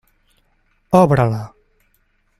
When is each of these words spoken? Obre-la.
Obre-la. 1.01 1.43